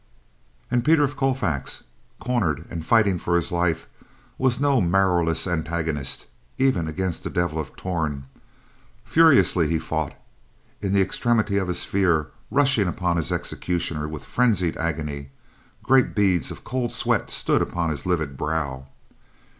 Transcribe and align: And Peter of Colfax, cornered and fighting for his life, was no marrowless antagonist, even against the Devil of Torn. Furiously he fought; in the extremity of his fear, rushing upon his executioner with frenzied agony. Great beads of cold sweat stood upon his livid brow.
And 0.71 0.83
Peter 0.83 1.03
of 1.03 1.15
Colfax, 1.15 1.83
cornered 2.19 2.65
and 2.71 2.83
fighting 2.83 3.19
for 3.19 3.35
his 3.35 3.51
life, 3.51 3.85
was 4.39 4.59
no 4.59 4.81
marrowless 4.81 5.45
antagonist, 5.45 6.25
even 6.57 6.87
against 6.87 7.23
the 7.23 7.29
Devil 7.29 7.59
of 7.59 7.75
Torn. 7.75 8.25
Furiously 9.05 9.67
he 9.67 9.77
fought; 9.77 10.15
in 10.81 10.91
the 10.91 11.01
extremity 11.01 11.57
of 11.57 11.67
his 11.67 11.85
fear, 11.85 12.31
rushing 12.49 12.87
upon 12.87 13.17
his 13.17 13.31
executioner 13.31 14.07
with 14.07 14.23
frenzied 14.25 14.75
agony. 14.77 15.29
Great 15.83 16.15
beads 16.15 16.49
of 16.49 16.63
cold 16.63 16.91
sweat 16.91 17.29
stood 17.29 17.61
upon 17.61 17.91
his 17.91 18.03
livid 18.03 18.35
brow. 18.35 18.87